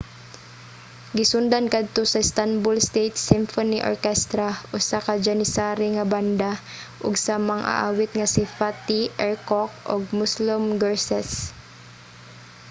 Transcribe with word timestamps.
gisundan 1.17 1.65
kadto 1.73 2.01
sa 2.07 2.19
istanbul 2.25 2.75
state 2.89 3.17
symphony 3.29 3.77
orchestra 3.91 4.49
usa 4.77 4.97
ka 5.05 5.13
janissary 5.25 5.87
nga 5.95 6.05
banda 6.13 6.51
ug 7.05 7.13
sa 7.25 7.33
mag-aawit 7.49 8.11
nga 8.17 8.27
si 8.33 8.43
fatih 8.57 9.05
erkoç 9.29 9.71
ug 9.93 10.01
müslüm 10.19 10.63
gürses 10.81 11.29